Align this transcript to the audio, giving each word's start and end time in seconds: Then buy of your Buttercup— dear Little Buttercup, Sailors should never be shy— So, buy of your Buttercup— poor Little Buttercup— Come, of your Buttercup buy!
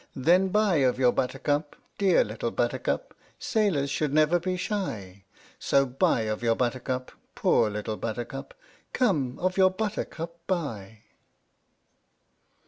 Then 0.15 0.47
buy 0.47 0.77
of 0.77 0.97
your 0.97 1.11
Buttercup— 1.11 1.75
dear 1.99 2.23
Little 2.23 2.49
Buttercup, 2.49 3.13
Sailors 3.37 3.91
should 3.91 4.11
never 4.11 4.39
be 4.39 4.57
shy— 4.57 5.25
So, 5.59 5.85
buy 5.85 6.21
of 6.21 6.41
your 6.41 6.55
Buttercup— 6.55 7.11
poor 7.35 7.69
Little 7.69 7.97
Buttercup— 7.97 8.55
Come, 8.93 9.37
of 9.37 9.57
your 9.57 9.69
Buttercup 9.69 10.39
buy! 10.47 11.03